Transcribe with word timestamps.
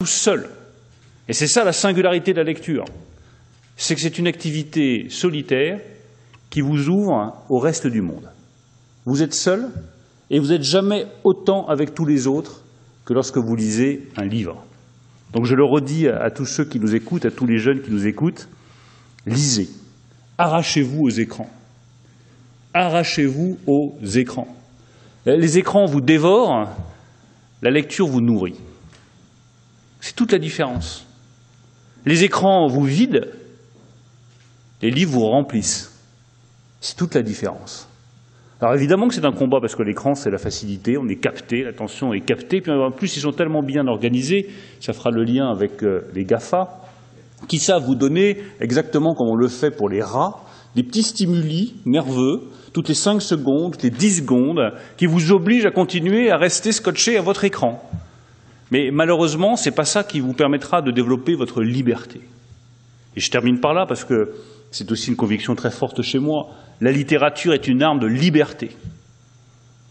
tout 0.00 0.06
seul. 0.06 0.48
Et 1.26 1.32
c'est 1.32 1.48
ça 1.48 1.64
la 1.64 1.72
singularité 1.72 2.32
de 2.32 2.38
la 2.38 2.44
lecture. 2.44 2.84
C'est 3.76 3.96
que 3.96 4.00
c'est 4.00 4.16
une 4.16 4.28
activité 4.28 5.08
solitaire 5.10 5.80
qui 6.50 6.60
vous 6.60 6.88
ouvre 6.88 7.34
au 7.48 7.58
reste 7.58 7.88
du 7.88 8.00
monde. 8.00 8.30
Vous 9.06 9.24
êtes 9.24 9.34
seul 9.34 9.68
et 10.30 10.38
vous 10.38 10.50
n'êtes 10.50 10.62
jamais 10.62 11.06
autant 11.24 11.66
avec 11.66 11.94
tous 11.94 12.04
les 12.06 12.28
autres 12.28 12.62
que 13.04 13.12
lorsque 13.12 13.38
vous 13.38 13.56
lisez 13.56 14.08
un 14.16 14.24
livre. 14.24 14.64
Donc 15.32 15.46
je 15.46 15.56
le 15.56 15.64
redis 15.64 16.06
à 16.06 16.30
tous 16.30 16.46
ceux 16.46 16.64
qui 16.64 16.78
nous 16.78 16.94
écoutent, 16.94 17.24
à 17.24 17.32
tous 17.32 17.46
les 17.46 17.58
jeunes 17.58 17.82
qui 17.82 17.90
nous 17.90 18.06
écoutent, 18.06 18.48
lisez, 19.26 19.68
arrachez-vous 20.38 21.06
aux 21.06 21.10
écrans. 21.10 21.50
Arrachez-vous 22.72 23.58
aux 23.66 23.96
écrans. 24.14 24.46
Les 25.26 25.58
écrans 25.58 25.86
vous 25.86 26.00
dévorent, 26.00 26.68
la 27.62 27.70
lecture 27.70 28.06
vous 28.06 28.20
nourrit. 28.20 28.60
C'est 30.08 30.14
toute 30.14 30.32
la 30.32 30.38
différence. 30.38 31.04
Les 32.06 32.24
écrans 32.24 32.66
vous 32.66 32.82
vident, 32.82 33.26
les 34.80 34.90
livres 34.90 35.10
vous 35.12 35.26
remplissent. 35.26 35.92
C'est 36.80 36.96
toute 36.96 37.14
la 37.14 37.20
différence. 37.20 37.86
Alors 38.62 38.74
évidemment 38.74 39.08
que 39.08 39.14
c'est 39.14 39.26
un 39.26 39.32
combat 39.32 39.58
parce 39.60 39.76
que 39.76 39.82
l'écran 39.82 40.14
c'est 40.14 40.30
la 40.30 40.38
facilité, 40.38 40.96
on 40.96 41.06
est 41.08 41.16
capté, 41.16 41.62
l'attention 41.62 42.14
est 42.14 42.22
captée, 42.22 42.62
puis 42.62 42.72
en 42.72 42.90
plus 42.90 43.18
ils 43.18 43.20
sont 43.20 43.32
tellement 43.32 43.62
bien 43.62 43.86
organisés, 43.86 44.48
ça 44.80 44.94
fera 44.94 45.10
le 45.10 45.24
lien 45.24 45.50
avec 45.50 45.82
euh, 45.82 46.00
les 46.14 46.24
GAFA, 46.24 46.80
qui 47.46 47.58
savent 47.58 47.84
vous 47.84 47.94
donner, 47.94 48.38
exactement 48.62 49.14
comme 49.14 49.28
on 49.28 49.36
le 49.36 49.48
fait 49.48 49.70
pour 49.70 49.90
les 49.90 50.00
rats, 50.00 50.42
des 50.74 50.84
petits 50.84 51.02
stimuli 51.02 51.74
nerveux, 51.84 52.44
toutes 52.72 52.88
les 52.88 52.94
5 52.94 53.20
secondes, 53.20 53.72
toutes 53.72 53.82
les 53.82 53.90
10 53.90 54.20
secondes, 54.20 54.72
qui 54.96 55.04
vous 55.04 55.32
obligent 55.32 55.66
à 55.66 55.70
continuer 55.70 56.30
à 56.30 56.38
rester 56.38 56.72
scotché 56.72 57.18
à 57.18 57.20
votre 57.20 57.44
écran. 57.44 57.82
Mais 58.70 58.90
malheureusement, 58.90 59.56
ce 59.56 59.68
n'est 59.68 59.74
pas 59.74 59.84
ça 59.84 60.04
qui 60.04 60.20
vous 60.20 60.34
permettra 60.34 60.82
de 60.82 60.90
développer 60.90 61.34
votre 61.34 61.62
liberté. 61.62 62.20
Et 63.16 63.20
je 63.20 63.30
termine 63.30 63.60
par 63.60 63.74
là 63.74 63.86
parce 63.86 64.04
que 64.04 64.34
c'est 64.70 64.90
aussi 64.92 65.10
une 65.10 65.16
conviction 65.16 65.54
très 65.54 65.70
forte 65.70 66.02
chez 66.02 66.18
moi. 66.18 66.50
La 66.80 66.92
littérature 66.92 67.54
est 67.54 67.66
une 67.66 67.82
arme 67.82 67.98
de 67.98 68.06
liberté. 68.06 68.76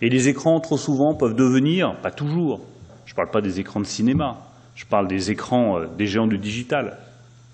Et 0.02 0.09
les 0.09 0.28
écrans, 0.28 0.59
trop 0.59 0.78
souvent, 0.78 1.16
peuvent 1.16 1.36
devenir, 1.36 1.95
pas 2.02 2.11
toujours, 2.11 2.61
je 3.06 3.14
ne 3.14 3.16
parle 3.16 3.31
pas 3.31 3.42
des 3.42 3.59
écrans 3.59 3.80
de 3.80 3.86
cinéma, 3.86 4.38
je 4.75 4.86
parle 4.86 5.08
des 5.08 5.31
écrans 5.31 5.80
euh, 5.80 5.88
des 5.97 6.06
géants 6.06 6.28
du 6.28 6.38
digital, 6.38 6.97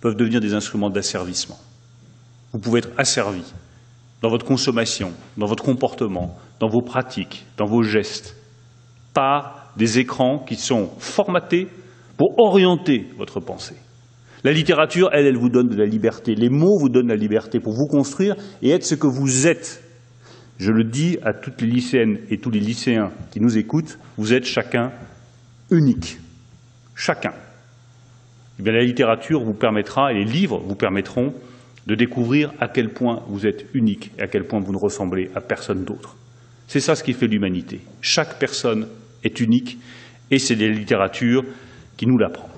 peuvent 0.01 0.17
devenir 0.17 0.41
des 0.41 0.53
instruments 0.53 0.89
d'asservissement. 0.89 1.57
Vous 2.51 2.59
pouvez 2.59 2.79
être 2.79 2.91
asservi 2.97 3.43
dans 4.21 4.29
votre 4.29 4.45
consommation, 4.45 5.13
dans 5.37 5.45
votre 5.45 5.63
comportement, 5.63 6.37
dans 6.59 6.67
vos 6.67 6.81
pratiques, 6.81 7.45
dans 7.55 7.65
vos 7.65 7.83
gestes, 7.83 8.35
par 9.13 9.62
des 9.77 9.99
écrans 9.99 10.39
qui 10.39 10.55
sont 10.55 10.89
formatés 10.99 11.67
pour 12.17 12.39
orienter 12.39 13.07
votre 13.17 13.39
pensée. 13.39 13.75
La 14.43 14.51
littérature, 14.51 15.09
elle, 15.13 15.25
elle 15.25 15.37
vous 15.37 15.49
donne 15.49 15.69
de 15.69 15.75
la 15.75 15.85
liberté. 15.85 16.35
Les 16.35 16.49
mots 16.49 16.77
vous 16.77 16.89
donnent 16.89 17.07
la 17.07 17.15
liberté 17.15 17.59
pour 17.59 17.73
vous 17.73 17.87
construire 17.87 18.35
et 18.61 18.71
être 18.71 18.83
ce 18.83 18.95
que 18.95 19.07
vous 19.07 19.47
êtes. 19.47 19.83
Je 20.57 20.71
le 20.71 20.83
dis 20.83 21.17
à 21.23 21.33
toutes 21.33 21.61
les 21.61 21.67
lycéennes 21.67 22.19
et 22.29 22.37
tous 22.37 22.51
les 22.51 22.59
lycéens 22.59 23.11
qui 23.31 23.39
nous 23.39 23.57
écoutent, 23.57 23.97
vous 24.17 24.33
êtes 24.33 24.45
chacun 24.45 24.91
unique. 25.71 26.19
Chacun. 26.95 27.33
Eh 28.59 28.63
bien, 28.63 28.73
la 28.73 28.83
littérature 28.83 29.43
vous 29.43 29.53
permettra, 29.53 30.11
et 30.11 30.15
les 30.15 30.25
livres 30.25 30.59
vous 30.59 30.75
permettront 30.75 31.33
de 31.87 31.95
découvrir 31.95 32.53
à 32.59 32.67
quel 32.67 32.93
point 32.93 33.23
vous 33.27 33.45
êtes 33.45 33.65
unique 33.73 34.11
et 34.17 34.23
à 34.23 34.27
quel 34.27 34.45
point 34.45 34.59
vous 34.59 34.71
ne 34.71 34.77
ressemblez 34.77 35.31
à 35.35 35.41
personne 35.41 35.83
d'autre. 35.83 36.15
C'est 36.67 36.79
ça 36.79 36.95
ce 36.95 37.03
qui 37.03 37.13
fait 37.13 37.27
l'humanité. 37.27 37.81
Chaque 38.01 38.39
personne 38.39 38.87
est 39.23 39.39
unique 39.39 39.77
et 40.31 40.39
c'est 40.39 40.55
la 40.55 40.67
littérature 40.67 41.43
qui 41.97 42.07
nous 42.07 42.17
l'apprend. 42.17 42.52